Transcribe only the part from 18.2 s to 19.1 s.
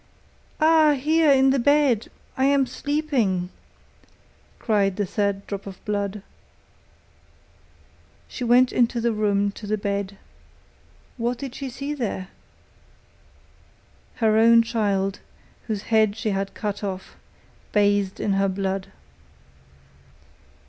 her blood.